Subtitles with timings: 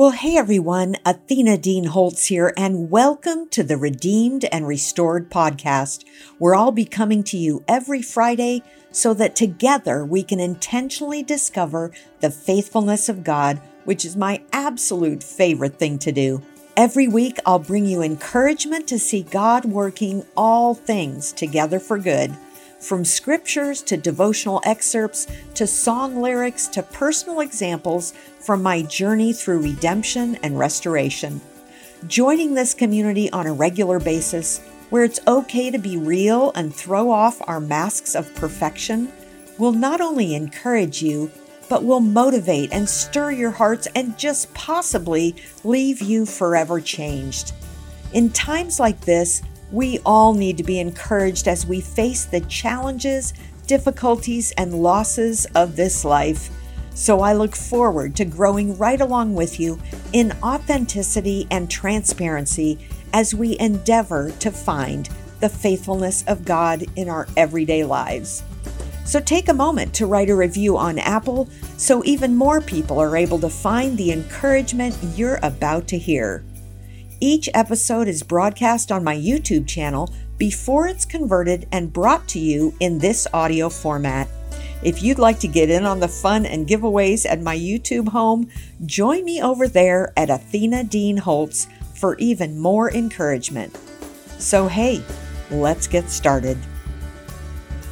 [0.00, 6.06] Well, hey everyone, Athena Dean Holtz here, and welcome to the Redeemed and Restored podcast,
[6.38, 11.92] where I'll be coming to you every Friday so that together we can intentionally discover
[12.20, 16.40] the faithfulness of God, which is my absolute favorite thing to do.
[16.78, 22.34] Every week, I'll bring you encouragement to see God working all things together for good
[22.80, 29.62] from scriptures to devotional excerpts to song lyrics to personal examples from my journey through
[29.62, 31.40] redemption and restoration.
[32.06, 37.10] Joining this community on a regular basis, where it's okay to be real and throw
[37.10, 39.12] off our masks of perfection,
[39.58, 41.30] will not only encourage you,
[41.68, 47.52] but will motivate and stir your hearts and just possibly leave you forever changed.
[48.12, 49.42] In times like this,
[49.72, 53.34] we all need to be encouraged as we face the challenges,
[53.66, 56.50] difficulties, and losses of this life.
[56.94, 59.80] So I look forward to growing right along with you
[60.12, 62.78] in authenticity and transparency
[63.12, 65.08] as we endeavor to find
[65.40, 68.42] the faithfulness of God in our everyday lives.
[69.04, 73.16] So take a moment to write a review on Apple so even more people are
[73.16, 76.44] able to find the encouragement you're about to hear.
[77.22, 82.74] Each episode is broadcast on my YouTube channel before it's converted and brought to you
[82.80, 84.26] in this audio format.
[84.82, 88.48] If you'd like to get in on the fun and giveaways at my YouTube home,
[88.86, 93.78] join me over there at Athena Dean Holtz for even more encouragement.
[94.38, 95.02] So, hey,
[95.50, 96.56] let's get started.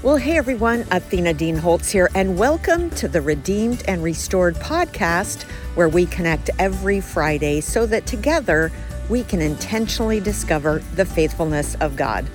[0.03, 5.43] Well, hey everyone, Athena Dean Holtz here, and welcome to the Redeemed and Restored podcast,
[5.75, 8.73] where we connect every Friday so that together
[9.09, 12.27] we can intentionally discover the faithfulness of God.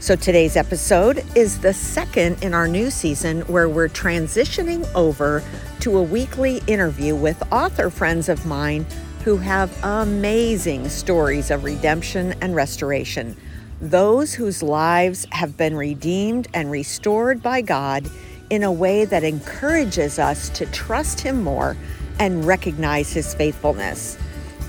[0.00, 5.42] So today's episode is the second in our new season where we're transitioning over
[5.80, 8.86] to a weekly interview with author friends of mine
[9.24, 13.36] who have amazing stories of redemption and restoration.
[13.80, 18.08] Those whose lives have been redeemed and restored by God
[18.50, 21.76] in a way that encourages us to trust Him more
[22.20, 24.16] and recognize His faithfulness.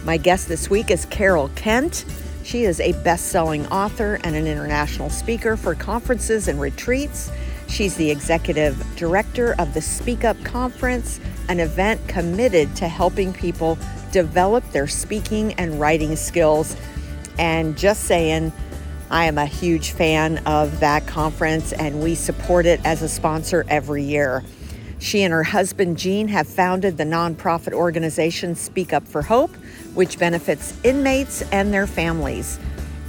[0.05, 2.05] My guest this week is Carol Kent.
[2.43, 7.29] She is a best selling author and an international speaker for conferences and retreats.
[7.67, 13.77] She's the executive director of the Speak Up Conference, an event committed to helping people
[14.11, 16.77] develop their speaking and writing skills.
[17.37, 18.53] And just saying,
[19.11, 23.65] I am a huge fan of that conference, and we support it as a sponsor
[23.67, 24.43] every year.
[24.99, 29.55] She and her husband, Gene, have founded the nonprofit organization Speak Up for Hope,
[29.93, 32.59] which benefits inmates and their families.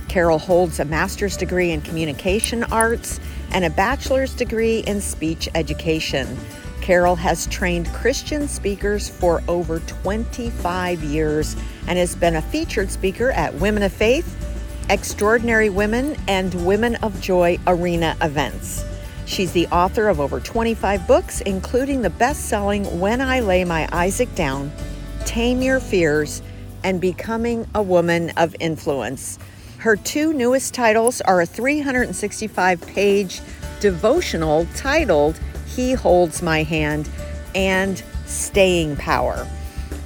[0.09, 3.21] Carol holds a master's degree in communication arts
[3.53, 6.39] and a bachelor's degree in speech education.
[6.81, 11.56] Carol has trained Christian speakers for over 25 years
[11.87, 14.37] and has been a featured speaker at Women of Faith,
[14.89, 18.84] Extraordinary Women, and Women of Joy arena events.
[19.31, 23.89] She's the author of over 25 books, including the best selling When I Lay My
[23.93, 24.73] Isaac Down,
[25.25, 26.43] Tame Your Fears,
[26.83, 29.39] and Becoming a Woman of Influence.
[29.79, 33.41] Her two newest titles are a 365 page
[33.79, 37.09] devotional titled He Holds My Hand
[37.55, 39.47] and Staying Power.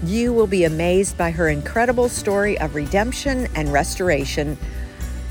[0.05, 4.59] You will be amazed by her incredible story of redemption and restoration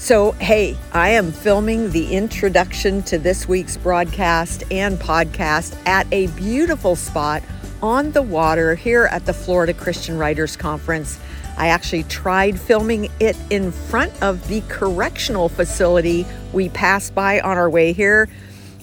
[0.04, 6.28] so, hey, I am filming the introduction to this week's broadcast and podcast at a
[6.28, 7.42] beautiful spot
[7.82, 11.18] on the water here at the Florida Christian Writers Conference.
[11.56, 17.56] I actually tried filming it in front of the correctional facility we passed by on
[17.58, 18.28] our way here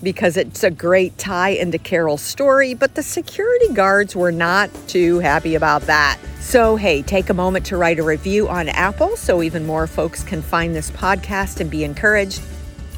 [0.03, 5.19] because it's a great tie into Carol's story, but the security guards were not too
[5.19, 6.19] happy about that.
[6.41, 10.23] So, hey, take a moment to write a review on Apple so even more folks
[10.23, 12.43] can find this podcast and be encouraged.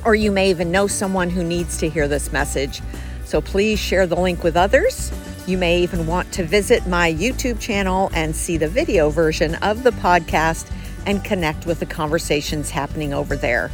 [0.04, 2.80] Or you may even know someone who needs to hear this message.
[3.24, 5.12] So, please share the link with others.
[5.46, 9.82] You may even want to visit my YouTube channel and see the video version of
[9.82, 10.70] the podcast
[11.06, 13.70] and connect with the conversations happening over there.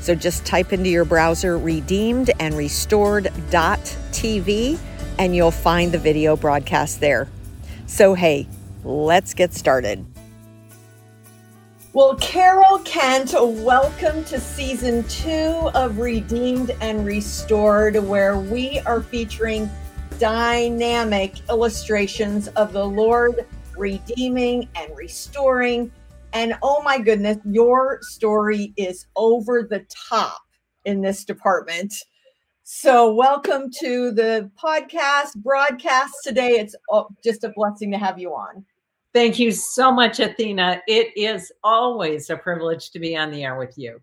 [0.00, 4.78] So just type into your browser redeemed and restored.tv
[5.18, 7.28] and you'll find the video broadcast there.
[7.86, 8.48] So, hey,
[8.84, 10.06] let's get started.
[11.92, 19.68] Well, Carol Kent, welcome to season two of Redeemed and Restored, where we are featuring
[20.18, 23.44] dynamic illustrations of the Lord
[23.76, 25.90] redeeming and restoring
[26.32, 30.40] and oh my goodness, your story is over the top
[30.84, 31.94] in this department.
[32.62, 36.50] So, welcome to the podcast broadcast today.
[36.50, 38.64] It's oh, just a blessing to have you on.
[39.12, 40.80] Thank you so much, Athena.
[40.86, 44.00] It is always a privilege to be on the air with you.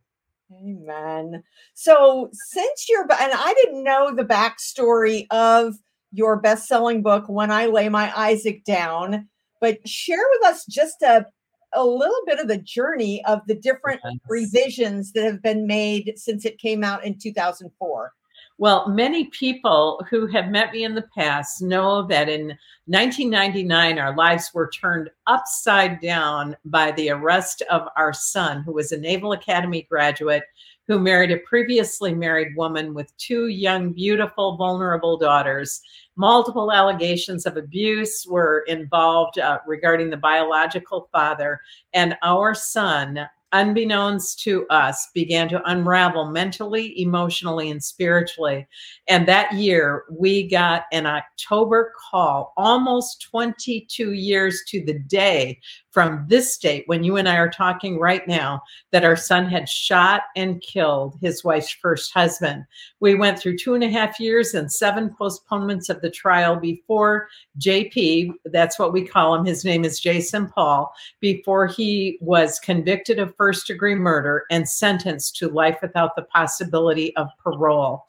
[0.51, 1.43] Amen.
[1.75, 5.75] So, since you're, and I didn't know the backstory of
[6.11, 9.29] your best selling book, When I Lay My Isaac Down,
[9.61, 11.25] but share with us just a,
[11.73, 14.15] a little bit of the journey of the different yes.
[14.27, 18.13] revisions that have been made since it came out in 2004.
[18.59, 24.15] Well, many people who have met me in the past know that in 1999, our
[24.15, 29.33] lives were turned upside down by the arrest of our son, who was a Naval
[29.33, 30.43] Academy graduate
[30.87, 35.81] who married a previously married woman with two young, beautiful, vulnerable daughters.
[36.15, 41.59] Multiple allegations of abuse were involved uh, regarding the biological father,
[41.93, 48.67] and our son unbeknownst to us, began to unravel mentally, emotionally, and spiritually.
[49.07, 55.59] And that year, we got an October call, almost 22 years to the day
[55.97, 58.61] from this date, when you and I are talking right now,
[58.91, 62.65] that our son had shot and killed his wife's first husband.
[62.99, 67.29] We went through two and a half years and seven postponements of the trial before
[67.59, 73.17] JP, that's what we call him, his name is Jason Paul, before he was convicted
[73.17, 78.05] of first degree murder and sentenced to life without the possibility of parole.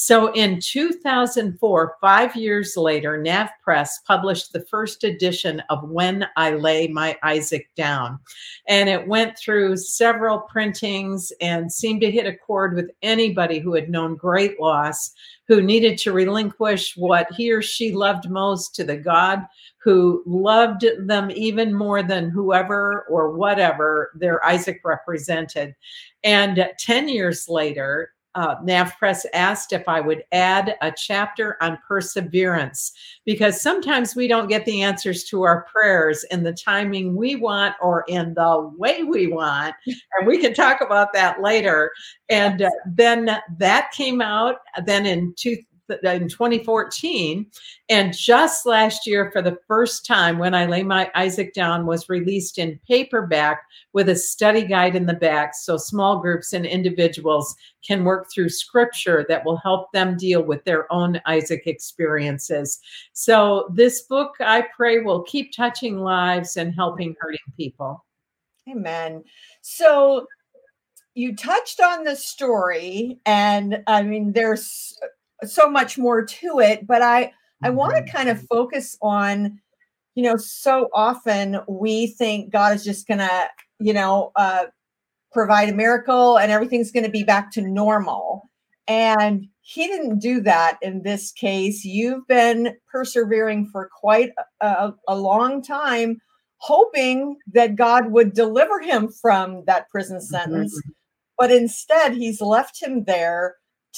[0.00, 6.52] So in 2004, five years later, NAV Press published the first edition of When I
[6.52, 8.18] Lay My Isaac Down.
[8.66, 13.74] And it went through several printings and seemed to hit a chord with anybody who
[13.74, 15.12] had known great loss,
[15.46, 19.46] who needed to relinquish what he or she loved most to the God
[19.80, 25.74] who loved them even more than whoever or whatever their Isaac represented.
[26.24, 32.92] And 10 years later, uh, NavPress asked if I would add a chapter on perseverance
[33.26, 37.74] because sometimes we don't get the answers to our prayers in the timing we want
[37.82, 39.74] or in the way we want.
[39.86, 41.90] And we can talk about that later.
[42.28, 45.56] And uh, then that came out then in two,
[46.02, 47.46] in 2014.
[47.88, 52.08] And just last year, for the first time, when I lay my Isaac down, was
[52.08, 53.62] released in paperback
[53.92, 55.54] with a study guide in the back.
[55.54, 57.54] So small groups and individuals
[57.86, 62.80] can work through scripture that will help them deal with their own Isaac experiences.
[63.12, 68.04] So this book, I pray, will keep touching lives and helping hurting people.
[68.68, 69.24] Amen.
[69.62, 70.26] So
[71.18, 74.96] you touched on the story and i mean there's
[75.44, 77.32] so much more to it but i
[77.62, 78.16] i want to mm-hmm.
[78.16, 79.60] kind of focus on
[80.14, 83.48] you know so often we think god is just gonna
[83.78, 84.64] you know uh
[85.32, 88.50] provide a miracle and everything's gonna be back to normal
[88.88, 94.30] and he didn't do that in this case you've been persevering for quite
[94.60, 96.20] a, a long time
[96.56, 100.90] hoping that god would deliver him from that prison sentence mm-hmm.
[101.38, 103.54] but instead he's left him there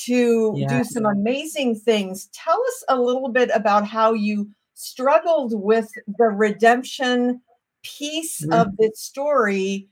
[0.07, 0.67] to yeah.
[0.69, 2.29] do some amazing things.
[2.33, 5.89] Tell us a little bit about how you struggled with
[6.19, 7.41] the redemption
[7.83, 8.53] piece mm-hmm.
[8.53, 9.89] of the story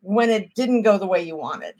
[0.00, 1.74] when it didn't go the way you wanted.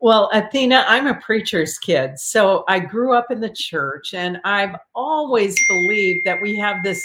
[0.00, 2.18] Well, Athena, I'm a preacher's kid.
[2.18, 7.02] So I grew up in the church and I've always believed that we have this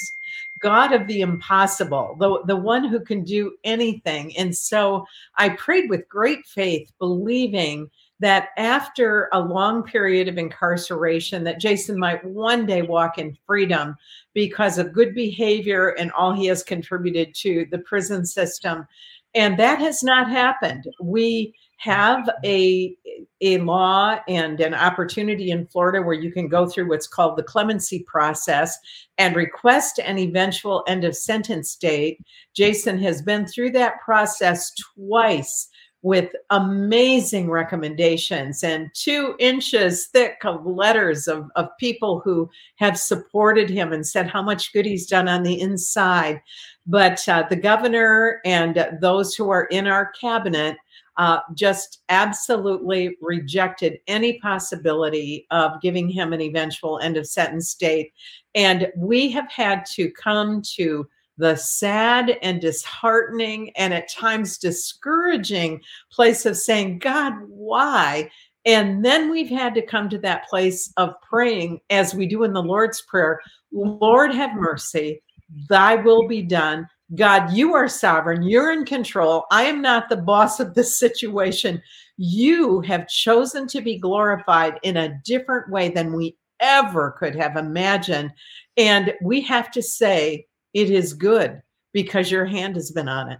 [0.61, 4.37] God of the impossible, the, the one who can do anything.
[4.37, 5.05] And so
[5.37, 7.89] I prayed with great faith, believing
[8.21, 13.95] that after a long period of incarceration that jason might one day walk in freedom
[14.33, 18.87] because of good behavior and all he has contributed to the prison system.
[19.33, 20.85] And that has not happened.
[21.01, 22.95] We have a
[23.39, 27.43] a law and an opportunity in Florida where you can go through what's called the
[27.43, 28.77] clemency process
[29.17, 32.19] and request an eventual end of sentence date.
[32.53, 35.69] Jason has been through that process twice
[36.03, 43.69] with amazing recommendations and two inches thick of letters of, of people who have supported
[43.69, 46.41] him and said how much good he's done on the inside.
[46.87, 50.77] But uh, the governor and those who are in our cabinet
[51.17, 58.11] uh, just absolutely rejected any possibility of giving him an eventual end of sentence date.
[58.55, 61.07] And we have had to come to
[61.37, 68.29] the sad and disheartening and at times discouraging place of saying, God, why?
[68.65, 72.53] And then we've had to come to that place of praying as we do in
[72.53, 75.21] the Lord's Prayer Lord, have mercy,
[75.69, 76.87] thy will be done.
[77.15, 78.43] God, you are sovereign.
[78.43, 79.45] You're in control.
[79.51, 81.81] I am not the boss of this situation.
[82.17, 87.57] You have chosen to be glorified in a different way than we ever could have
[87.57, 88.31] imagined.
[88.77, 91.61] And we have to say, it is good
[91.93, 93.39] because your hand has been on it.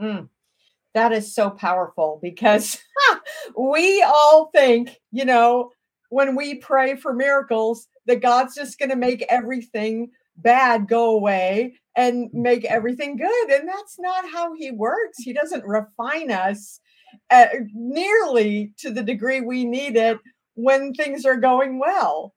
[0.00, 0.28] Mm,
[0.94, 2.78] that is so powerful because
[3.58, 5.70] we all think, you know,
[6.08, 11.74] when we pray for miracles, that God's just going to make everything bad go away
[11.96, 13.50] and make everything good.
[13.50, 15.18] And that's not how He works.
[15.18, 16.80] He doesn't refine us
[17.30, 20.18] uh, nearly to the degree we need it
[20.54, 22.34] when things are going well.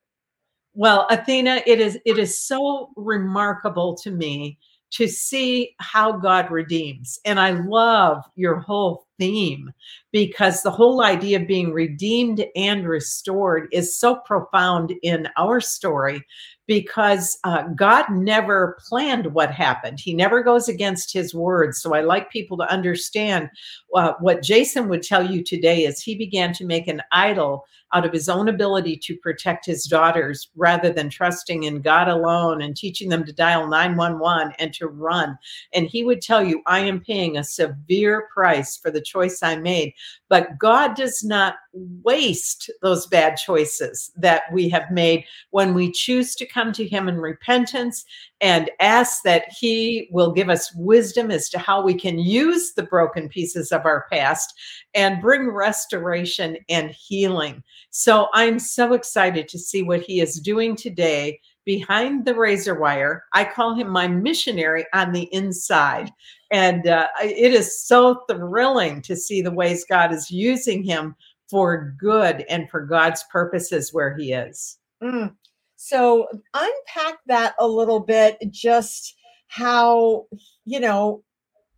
[0.77, 4.59] Well, Athena, it is it is so remarkable to me
[4.91, 7.17] to see how God redeems.
[7.25, 9.71] And I love your whole theme
[10.11, 16.23] because the whole idea of being redeemed and restored is so profound in our story
[16.67, 19.99] because uh, God never planned what happened.
[19.99, 21.81] He never goes against his words.
[21.81, 23.49] So I like people to understand
[23.95, 28.05] uh, what Jason would tell you today is he began to make an idol out
[28.05, 32.75] of his own ability to protect his daughters rather than trusting in God alone and
[32.75, 35.37] teaching them to dial 911 and to run.
[35.73, 39.55] And he would tell you, I am paying a severe price for the choice I
[39.55, 39.93] made.
[40.29, 46.35] But God does not waste those bad choices that we have made when we choose
[46.35, 48.03] to come to Him in repentance
[48.41, 52.83] and ask that He will give us wisdom as to how we can use the
[52.83, 54.55] broken pieces of our past
[54.95, 57.63] and bring restoration and healing.
[57.91, 63.25] So I'm so excited to see what He is doing today behind the razor wire.
[63.33, 66.09] I call him my missionary on the inside.
[66.49, 71.13] And uh, it is so thrilling to see the ways God is using him
[71.49, 74.79] for good and for God's purposes where he is.
[75.03, 75.35] Mm.
[75.77, 79.15] So unpack that a little bit, just
[79.47, 80.25] how,
[80.65, 81.23] you know,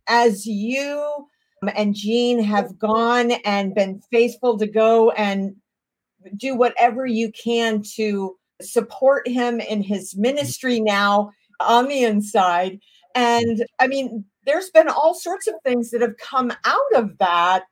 [0.08, 1.26] as you
[1.62, 5.54] um, and Gene have gone and been faithful to go and
[6.36, 11.30] do whatever you can to support him in his ministry now
[11.60, 12.80] on the inside.
[13.14, 17.64] And I mean, there's been all sorts of things that have come out of that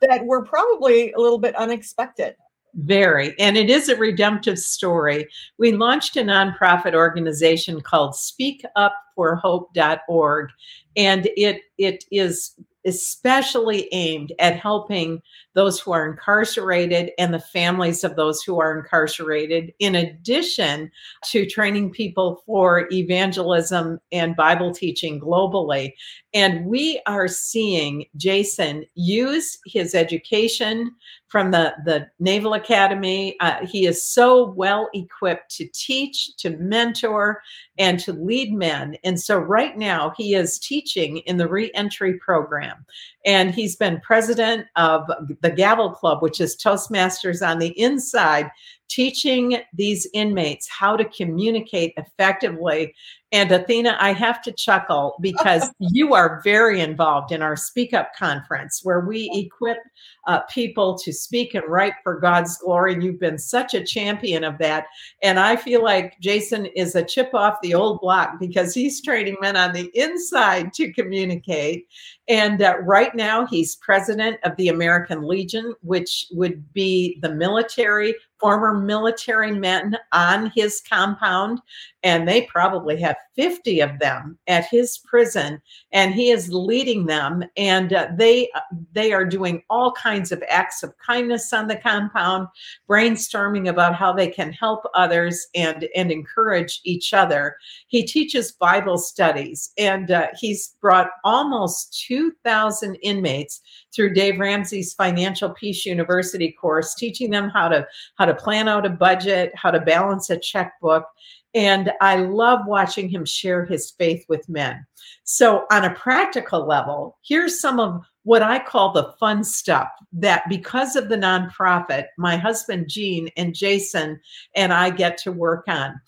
[0.00, 2.36] that were probably a little bit unexpected.
[2.76, 3.38] Very.
[3.38, 5.28] And it is a redemptive story.
[5.58, 10.50] We launched a nonprofit organization called speakupforhope.org
[10.96, 15.22] and it it is especially aimed at helping
[15.54, 20.90] those who are incarcerated and the families of those who are incarcerated, in addition
[21.24, 25.92] to training people for evangelism and Bible teaching globally.
[26.32, 30.90] And we are seeing Jason use his education
[31.28, 33.36] from the, the Naval Academy.
[33.40, 37.40] Uh, he is so well equipped to teach, to mentor,
[37.76, 38.96] and to lead men.
[39.02, 42.84] And so right now he is teaching in the reentry program.
[43.24, 45.10] And he's been president of
[45.44, 48.50] the Gavel Club, which is Toastmasters on the inside,
[48.88, 52.94] teaching these inmates how to communicate effectively.
[53.32, 58.10] And Athena, I have to chuckle because you are very involved in our Speak Up
[58.16, 59.78] conference where we equip
[60.26, 62.94] uh, people to speak and write for God's glory.
[62.94, 64.86] And you've been such a champion of that.
[65.22, 69.36] And I feel like Jason is a chip off the old block because he's training
[69.40, 71.88] men on the inside to communicate.
[72.28, 78.14] And uh, right now, he's president of the American Legion, which would be the military
[78.44, 81.62] former military men on his compound,
[82.02, 87.42] and they probably have 50 of them at his prison, and he is leading them.
[87.56, 88.50] And uh, they
[88.92, 92.48] they are doing all kinds of acts of kindness on the compound,
[92.86, 97.56] brainstorming about how they can help others and and encourage each other.
[97.86, 103.62] He teaches Bible studies, and uh, he's brought almost 2,000 inmates
[103.94, 107.86] through Dave Ramsey's Financial Peace University course, teaching them how to
[108.16, 111.06] how to plan out a budget, how to balance a checkbook.
[111.54, 114.84] And I love watching him share his faith with men.
[115.22, 120.42] So, on a practical level, here's some of what I call the fun stuff that
[120.48, 124.18] because of the nonprofit, my husband Gene and Jason
[124.56, 126.00] and I get to work on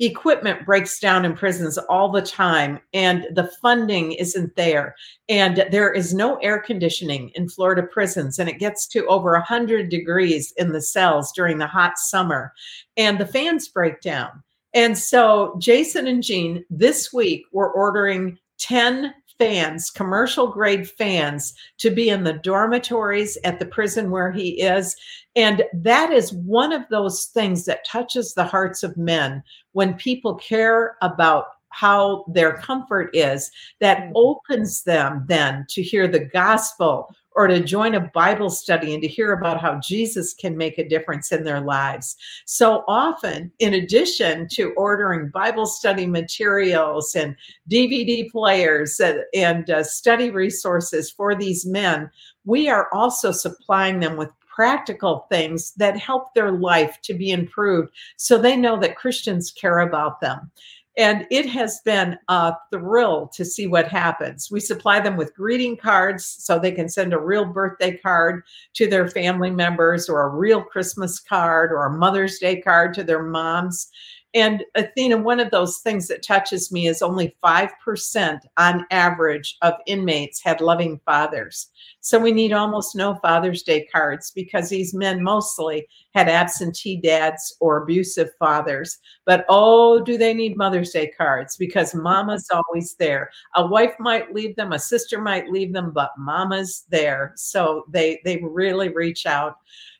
[0.00, 4.94] equipment breaks down in prisons all the time and the funding isn't there.
[5.28, 9.88] And there is no air conditioning in Florida prisons and it gets to over 100
[9.88, 12.52] degrees in the cells during the hot summer
[12.96, 14.42] and the fans break down.
[14.74, 21.90] And so Jason and Gene this week were ordering 10 fans, commercial grade fans, to
[21.90, 24.96] be in the dormitories at the prison where he is.
[25.36, 30.34] And that is one of those things that touches the hearts of men when people
[30.36, 33.50] care about how their comfort is,
[33.80, 34.12] that mm-hmm.
[34.14, 39.08] opens them then to hear the gospel or to join a Bible study and to
[39.08, 42.16] hear about how Jesus can make a difference in their lives.
[42.46, 47.36] So often, in addition to ordering Bible study materials and
[47.68, 49.00] DVD players
[49.34, 52.10] and, uh, study resources for these men,
[52.44, 57.92] we are also supplying them with practical things that help their life to be improved
[58.16, 60.50] so they know that Christians care about them.
[60.96, 64.48] And it has been a thrill to see what happens.
[64.50, 68.86] We supply them with greeting cards so they can send a real birthday card to
[68.86, 73.24] their family members, or a real Christmas card, or a Mother's Day card to their
[73.24, 73.90] moms.
[74.34, 79.74] And Athena, one of those things that touches me is only 5% on average of
[79.86, 81.68] inmates had loving fathers.
[82.00, 87.56] So we need almost no Father's Day cards because these men mostly had absentee dads
[87.60, 88.98] or abusive fathers.
[89.24, 93.30] But oh, do they need Mother's Day cards because mama's always there.
[93.54, 97.34] A wife might leave them, a sister might leave them, but mama's there.
[97.36, 99.58] So they they really reach out.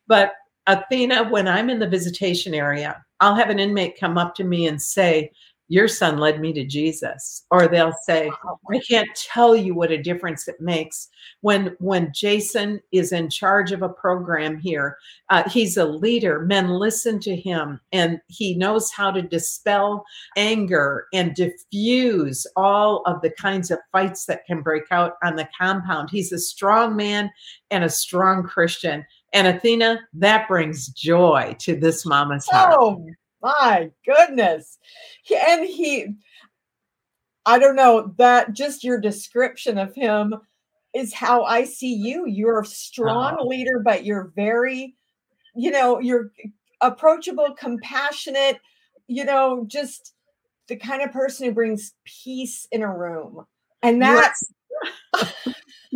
[0.09, 0.33] But
[0.67, 4.67] Athena, when I'm in the visitation area, I'll have an inmate come up to me
[4.67, 5.31] and say,
[5.69, 7.47] your son led me to Jesus.
[7.51, 8.31] Or they'll say,
[8.71, 11.09] I can't tell you what a difference it makes
[11.41, 14.99] when when Jason is in charge of a program here.
[15.31, 16.41] Uh, he's a leader.
[16.41, 20.05] Men listen to him, and he knows how to dispel
[20.37, 25.49] anger and diffuse all of the kinds of fights that can break out on the
[25.59, 26.11] compound.
[26.11, 27.31] He's a strong man
[27.71, 29.05] and a strong Christian.
[29.35, 32.77] And Athena, that brings joy to this mama's heart.
[32.79, 33.05] Oh
[33.43, 34.79] my goodness.
[35.49, 36.07] And he,
[37.45, 40.37] I don't know, that just your description of him
[40.95, 42.27] is how I see you.
[42.29, 43.47] You're a strong oh.
[43.49, 44.95] leader, but you're very,
[45.57, 46.31] you know, you're
[46.81, 48.61] approachable, compassionate,
[49.09, 50.15] you know, just
[50.69, 53.45] the kind of person who brings peace in a room.
[53.83, 54.45] And that's.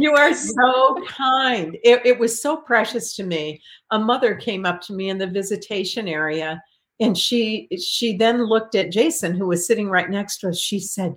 [0.00, 1.76] You are so kind.
[1.82, 3.60] It, it, was so precious to me.
[3.90, 6.62] A mother came up to me in the visitation area
[7.00, 10.58] and she she then looked at Jason, who was sitting right next to us.
[10.58, 11.16] She said,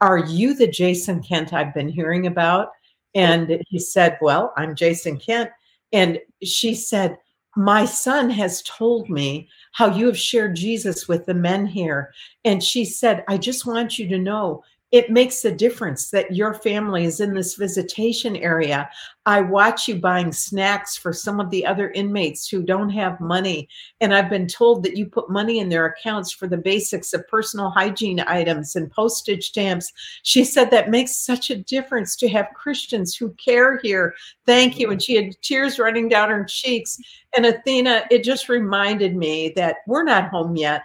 [0.00, 2.70] "Are you the Jason Kent I've been hearing about?"
[3.14, 5.50] And he said, "Well, I'm Jason Kent."
[5.92, 7.18] And she said,
[7.56, 12.12] "My son has told me how you have shared Jesus with the men here."
[12.44, 16.52] And she said, "I just want you to know it makes a difference that your
[16.52, 18.90] family is in this visitation area.
[19.24, 23.68] I watch you buying snacks for some of the other inmates who don't have money.
[24.02, 27.26] And I've been told that you put money in their accounts for the basics of
[27.26, 29.90] personal hygiene items and postage stamps.
[30.24, 34.14] She said that makes such a difference to have Christians who care here.
[34.44, 34.90] Thank you.
[34.90, 36.98] And she had tears running down her cheeks.
[37.34, 40.82] And Athena, it just reminded me that we're not home yet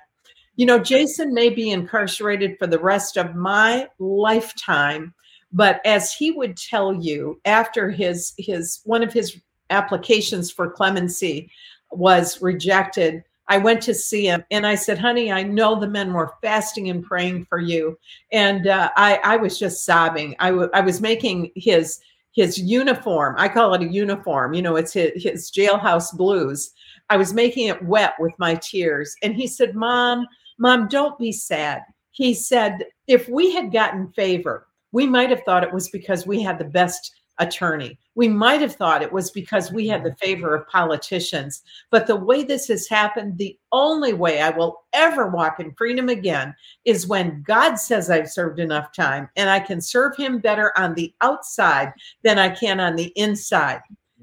[0.57, 5.13] you know, Jason may be incarcerated for the rest of my lifetime,
[5.51, 9.39] but as he would tell you after his his one of his
[9.69, 11.49] applications for clemency
[11.91, 16.11] was rejected, I went to see him and I said, honey, I know the men
[16.11, 17.97] were fasting and praying for you.
[18.31, 20.35] And uh, I, I was just sobbing.
[20.39, 21.99] I, w- I was making his
[22.33, 23.35] his uniform.
[23.37, 24.53] I call it a uniform.
[24.53, 26.71] You know, it's his, his jailhouse blues.
[27.09, 29.15] I was making it wet with my tears.
[29.23, 30.27] And he said, Mom,
[30.59, 31.83] Mom, don't be sad.
[32.11, 36.41] He said, if we had gotten favor, we might have thought it was because we
[36.41, 37.99] had the best attorney.
[38.15, 41.61] We might have thought it was because we had the favor of politicians.
[41.91, 46.09] But the way this has happened, the only way I will ever walk in freedom
[46.09, 50.73] again is when God says I've served enough time and I can serve him better
[50.77, 51.93] on the outside
[52.23, 53.81] than I can on the inside.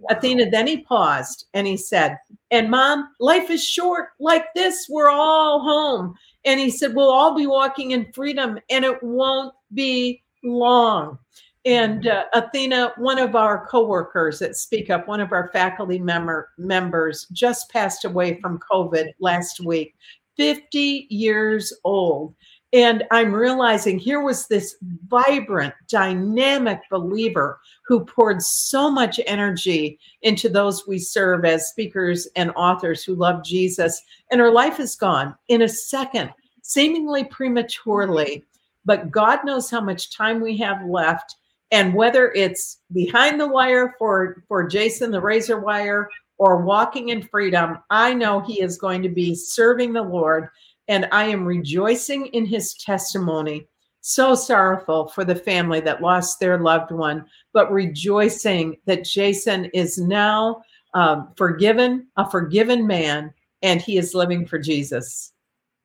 [0.09, 0.17] Wow.
[0.17, 2.19] Athena, then he paused and he said,
[2.51, 4.87] And mom, life is short like this.
[4.88, 6.14] We're all home.
[6.45, 11.19] And he said, We'll all be walking in freedom and it won't be long.
[11.67, 16.51] And uh, Athena, one of our coworkers at Speak Up, one of our faculty member,
[16.59, 19.95] members, just passed away from COVID last week,
[20.37, 22.35] 50 years old.
[22.75, 24.75] And I'm realizing here was this
[25.07, 32.51] vibrant, dynamic believer who poured so much energy into those we serve as speakers and
[32.57, 34.03] authors who love Jesus.
[34.33, 36.31] And her life is gone in a second,
[36.63, 38.43] seemingly prematurely.
[38.85, 41.37] But God knows how much time we have left.
[41.71, 47.23] And whether it's behind the wire for, for Jason, the razor wire, or walking in
[47.23, 50.49] freedom, I know he is going to be serving the Lord
[50.88, 53.66] and I am rejoicing in his testimony.
[54.01, 59.97] So sorrowful for the family that lost their loved one, but rejoicing that Jason is
[59.97, 65.33] now um, forgiven, a forgiven man, and he is living for Jesus.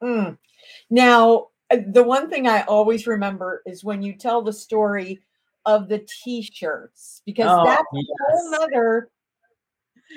[0.03, 0.37] Mm.
[0.89, 5.21] Now, uh, the one thing I always remember is when you tell the story
[5.65, 8.59] of the t-shirts because Oh, that's a whole yes.
[8.59, 9.09] nother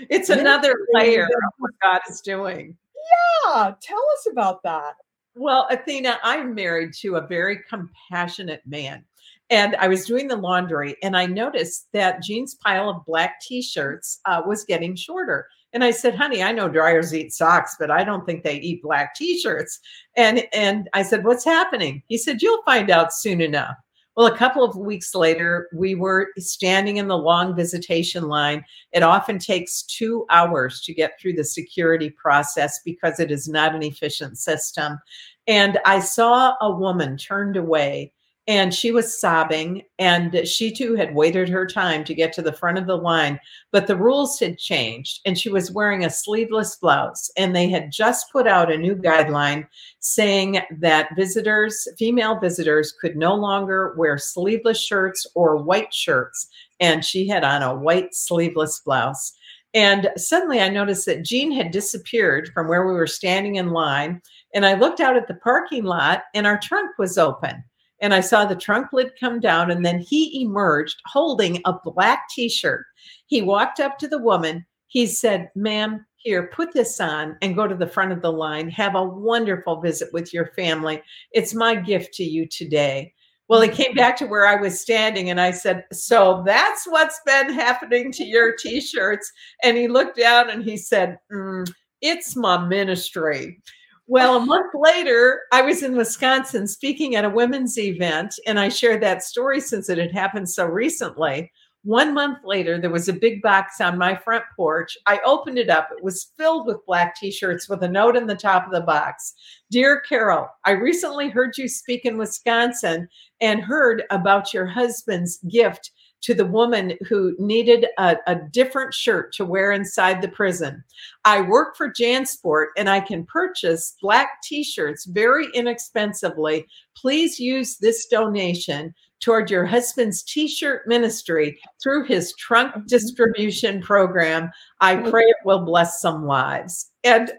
[0.09, 2.77] It's another layer of what God is doing.
[3.13, 4.95] Yeah tell us about that
[5.35, 9.05] Well, Athena, I'm married to a very compassionate man.
[9.51, 13.61] And I was doing the laundry and I noticed that Gene's pile of black t
[13.63, 15.47] shirts uh, was getting shorter.
[15.75, 18.83] And I said, honey, I know dryers eat socks, but I don't think they eat
[18.83, 19.79] black t shirts.
[20.17, 22.03] And, and I said, what's happening?
[22.09, 23.77] He said, you'll find out soon enough.
[24.17, 28.63] Well, a couple of weeks later, we were standing in the long visitation line.
[28.93, 33.75] It often takes two hours to get through the security process because it is not
[33.75, 34.99] an efficient system.
[35.47, 38.13] And I saw a woman turned away
[38.49, 42.53] and she was sobbing and she too had waited her time to get to the
[42.53, 43.39] front of the line
[43.71, 47.93] but the rules had changed and she was wearing a sleeveless blouse and they had
[47.93, 49.67] just put out a new guideline
[50.01, 56.49] saying that visitors female visitors could no longer wear sleeveless shirts or white shirts
[56.81, 59.33] and she had on a white sleeveless blouse.
[59.73, 64.21] And suddenly i noticed that Gene had disappeared from where we were standing in line
[64.53, 67.65] and i looked out at the parking lot and our trunk was open
[68.03, 72.29] and I saw the trunk lid come down, and then he emerged holding a black
[72.29, 72.85] t shirt.
[73.27, 74.67] He walked up to the woman.
[74.89, 78.69] He said, Ma'am, here, put this on and go to the front of the line.
[78.71, 81.03] Have a wonderful visit with your family.
[81.33, 83.15] It's my gift to you today.
[83.49, 87.21] Well, he came back to where I was standing and I said, So that's what's
[87.27, 89.31] been happening to your t shirts.
[89.63, 93.61] And he looked down and he said, "Mm, It's my ministry.
[94.09, 98.69] Well, a month later, I was in Wisconsin speaking at a women's event, and I
[98.69, 101.51] shared that story since it had happened so recently.
[101.85, 104.97] One month later, there was a big box on my front porch.
[105.07, 105.89] I opened it up.
[105.91, 108.81] It was filled with black t shirts with a note in the top of the
[108.81, 109.35] box
[109.71, 113.09] Dear Carol, I recently heard you speak in Wisconsin
[113.41, 115.91] and heard about your husband's gift
[116.23, 120.83] to the woman who needed a, a different shirt to wear inside the prison.
[121.25, 126.67] I work for JanSport and I can purchase black t shirts very inexpensively.
[126.97, 132.87] Please use this donation toward your husband's t shirt ministry through his trunk mm-hmm.
[132.87, 134.51] distribution program.
[134.81, 136.91] I pray it will bless some lives.
[137.05, 137.33] And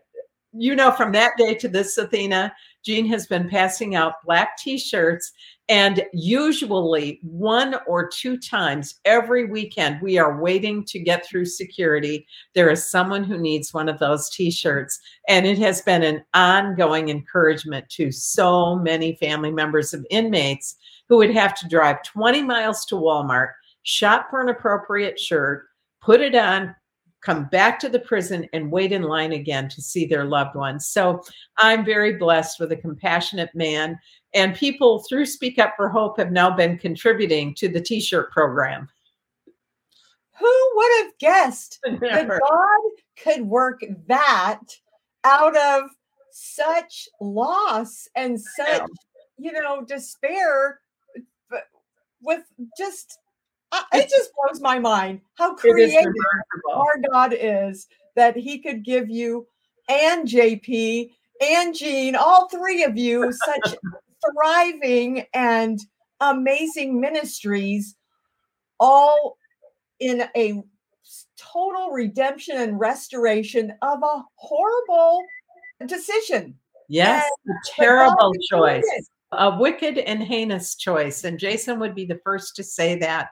[0.56, 2.54] you know, from that day to this, Athena,
[2.86, 5.32] Gene has been passing out black t shirts.
[5.69, 12.28] And usually, one or two times every weekend, we are waiting to get through security.
[12.54, 14.99] There is someone who needs one of those t shirts.
[15.30, 20.76] And it has been an ongoing encouragement to so many family members of inmates
[21.08, 23.52] who would have to drive 20 miles to Walmart,
[23.84, 25.67] shop for an appropriate shirt,
[26.02, 26.76] put it on,
[27.23, 30.88] come back to the prison and wait in line again to see their loved ones.
[30.88, 31.23] So
[31.57, 33.97] I'm very blessed with a compassionate man.
[34.33, 38.31] And people through Speak Up for Hope have now been contributing to the t shirt
[38.31, 38.89] program.
[40.39, 42.81] who would have guessed that God
[43.23, 44.62] could work that
[45.23, 45.89] out of
[46.31, 48.81] such loss and such,
[49.38, 50.79] you know, despair,
[52.21, 52.43] with
[52.77, 53.19] just,
[53.93, 56.13] it just blows my mind how creative
[56.73, 59.47] our God is that He could give you
[59.89, 63.75] and JP and Gene, all three of you, such
[64.33, 65.79] thriving and
[66.19, 67.95] amazing ministries,
[68.79, 69.38] all
[69.99, 70.62] in a
[71.38, 75.21] total redemption and restoration of a horrible
[75.86, 76.55] decision.
[76.88, 79.09] Yes, And- a terrible choice.
[79.38, 81.24] A wicked and heinous choice.
[81.24, 83.30] And Jason would be the first to say that.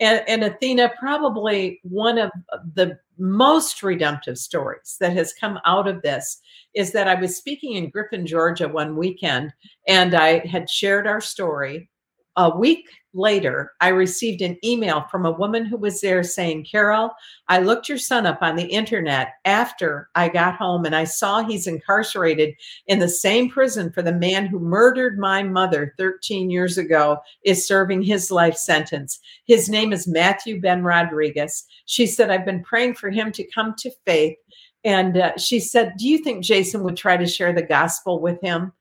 [0.00, 2.30] And, and Athena, probably one of
[2.74, 6.40] the most redemptive stories that has come out of this
[6.74, 9.52] is that I was speaking in Griffin, Georgia one weekend,
[9.86, 11.88] and I had shared our story.
[12.36, 17.10] A week later, I received an email from a woman who was there saying, Carol,
[17.48, 21.44] I looked your son up on the internet after I got home and I saw
[21.44, 22.54] he's incarcerated
[22.88, 27.66] in the same prison for the man who murdered my mother 13 years ago is
[27.66, 29.20] serving his life sentence.
[29.46, 31.64] His name is Matthew Ben Rodriguez.
[31.86, 34.36] She said, I've been praying for him to come to faith.
[34.84, 38.40] And uh, she said, Do you think Jason would try to share the gospel with
[38.42, 38.72] him?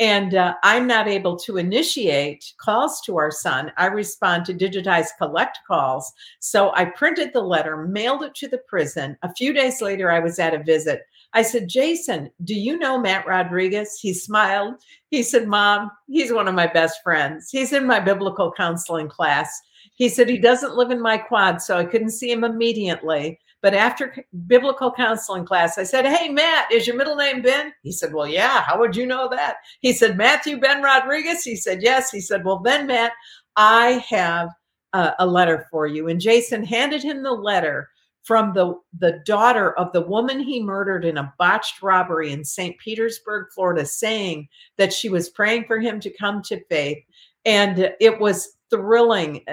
[0.00, 3.70] And uh, I'm not able to initiate calls to our son.
[3.76, 6.10] I respond to digitized collect calls.
[6.38, 9.18] So I printed the letter, mailed it to the prison.
[9.22, 11.02] A few days later, I was at a visit.
[11.34, 13.98] I said, Jason, do you know Matt Rodriguez?
[14.00, 14.76] He smiled.
[15.10, 17.50] He said, Mom, he's one of my best friends.
[17.50, 19.60] He's in my biblical counseling class.
[19.94, 23.38] He said he doesn't live in my quad, so I couldn't see him immediately.
[23.62, 27.72] But after biblical counseling class, I said, Hey, Matt, is your middle name Ben?
[27.82, 28.62] He said, Well, yeah.
[28.62, 29.56] How would you know that?
[29.80, 31.42] He said, Matthew Ben Rodriguez?
[31.42, 32.10] He said, Yes.
[32.10, 33.12] He said, Well, then, Matt,
[33.56, 34.50] I have
[34.92, 36.08] uh, a letter for you.
[36.08, 37.88] And Jason handed him the letter
[38.22, 42.78] from the, the daughter of the woman he murdered in a botched robbery in St.
[42.78, 46.98] Petersburg, Florida, saying that she was praying for him to come to faith.
[47.44, 49.44] And it was thrilling.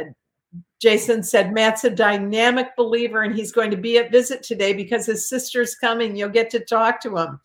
[0.79, 5.07] Jason said, Matt's a dynamic believer and he's going to be at visit today because
[5.07, 6.15] his sister's coming.
[6.15, 7.39] You'll get to talk to him.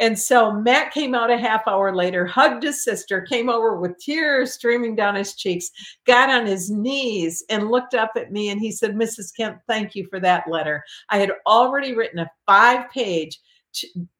[0.00, 3.98] And so Matt came out a half hour later, hugged his sister, came over with
[3.98, 5.70] tears streaming down his cheeks,
[6.06, 8.48] got on his knees and looked up at me.
[8.48, 9.36] And he said, Mrs.
[9.36, 10.82] Kent, thank you for that letter.
[11.10, 13.38] I had already written a five page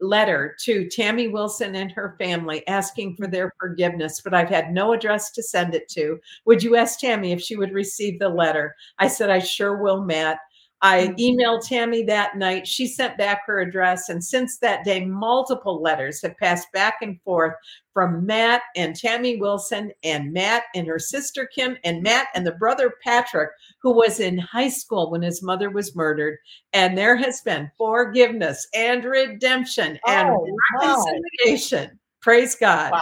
[0.01, 3.33] letter to Tammy Wilson and her family asking for mm-hmm.
[3.33, 6.19] their forgiveness, but I've had no address to send it to.
[6.45, 8.75] Would you ask Tammy if she would receive the letter?
[8.99, 10.39] I said, I sure will, Matt.
[10.81, 11.19] I mm.
[11.19, 12.67] emailed Tammy that night.
[12.67, 14.09] She sent back her address.
[14.09, 17.55] And since that day, multiple letters have passed back and forth
[17.93, 22.53] from Matt and Tammy Wilson and Matt and her sister Kim and Matt and the
[22.53, 23.51] brother Patrick,
[23.83, 26.39] who was in high school when his mother was murdered.
[26.73, 30.47] And there has been forgiveness and redemption and oh,
[30.81, 31.91] reconciliation.
[31.91, 31.99] Wow.
[32.21, 32.93] Praise God.
[32.93, 33.01] Wow.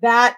[0.00, 0.36] That,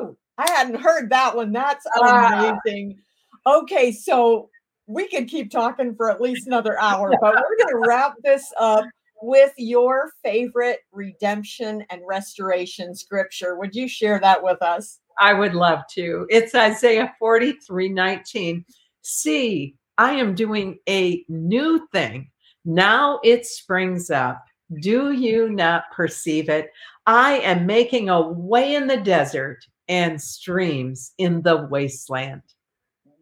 [0.00, 1.52] whoo, I hadn't heard that one.
[1.52, 2.58] That's ah.
[2.64, 2.98] amazing.
[3.46, 4.48] Okay, so
[4.86, 8.44] we could keep talking for at least another hour, but we're going to wrap this
[8.58, 8.84] up
[9.22, 13.56] with your favorite redemption and restoration scripture.
[13.56, 14.98] Would you share that with us?
[15.18, 16.26] I would love to.
[16.30, 18.64] It's Isaiah 43 19.
[19.02, 22.30] See, I am doing a new thing.
[22.64, 24.42] Now it springs up.
[24.80, 26.70] Do you not perceive it?
[27.06, 32.42] I am making a way in the desert and streams in the wasteland.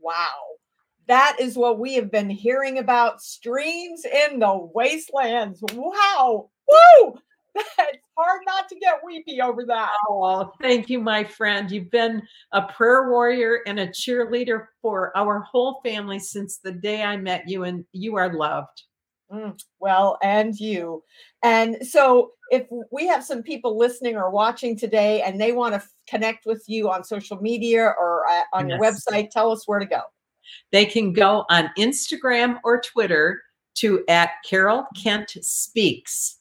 [0.00, 0.49] Wow.
[1.10, 5.60] That is what we have been hearing about streams in the wastelands.
[5.74, 6.50] Wow.
[6.70, 7.18] Woo!
[7.56, 9.90] It's hard not to get weepy over that.
[10.08, 11.68] Oh, thank you, my friend.
[11.68, 17.02] You've been a prayer warrior and a cheerleader for our whole family since the day
[17.02, 18.84] I met you, and you are loved.
[19.32, 21.02] Mm, well, and you.
[21.42, 25.78] And so, if we have some people listening or watching today and they want to
[25.78, 28.78] f- connect with you on social media or uh, on yes.
[28.78, 30.02] your website, tell us where to go.
[30.72, 33.42] They can go on Instagram or Twitter
[33.76, 36.38] to at Carol Kent Speaks.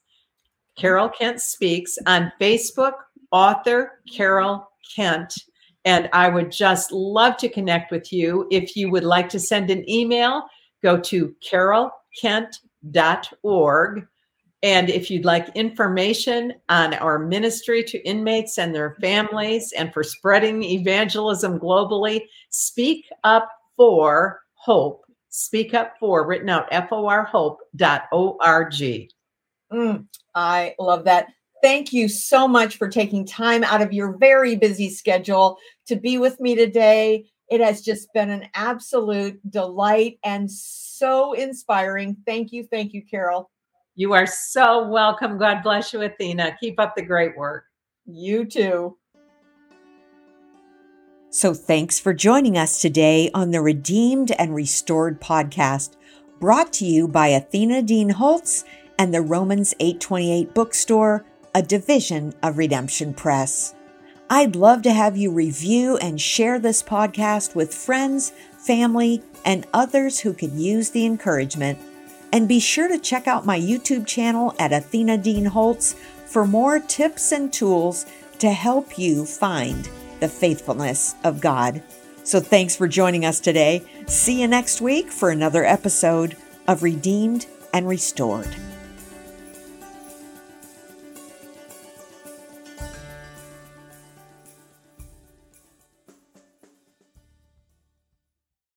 [0.77, 2.93] Carol Kent Speaks on Facebook,
[3.31, 5.33] author Carol Kent.
[5.85, 8.47] And I would just love to connect with you.
[8.51, 10.43] If you would like to send an email,
[10.83, 14.07] go to carolkent.org.
[14.61, 20.03] And if you'd like information on our ministry to inmates and their families and for
[20.03, 25.05] spreading evangelism globally, speak up for hope.
[25.29, 28.73] Speak up for written out F O R hope.org.
[29.71, 31.27] Mm, I love that.
[31.63, 36.17] Thank you so much for taking time out of your very busy schedule to be
[36.17, 37.25] with me today.
[37.49, 42.17] It has just been an absolute delight and so inspiring.
[42.25, 42.65] Thank you.
[42.65, 43.49] Thank you, Carol.
[43.95, 45.37] You are so welcome.
[45.37, 46.57] God bless you, Athena.
[46.59, 47.63] Keep up the great work.
[48.05, 48.97] You too.
[51.31, 55.91] So, thanks for joining us today on the Redeemed and Restored podcast,
[56.39, 58.65] brought to you by Athena Dean Holtz
[58.97, 63.75] and the Romans 828 bookstore, a division of Redemption Press.
[64.27, 70.21] I'd love to have you review and share this podcast with friends, family, and others
[70.21, 71.77] who could use the encouragement.
[72.33, 75.93] And be sure to check out my YouTube channel at Athena Dean Holtz
[76.25, 78.07] for more tips and tools
[78.39, 79.87] to help you find
[80.19, 81.81] the faithfulness of God.
[82.23, 83.83] So thanks for joining us today.
[84.07, 88.55] See you next week for another episode of Redeemed and Restored.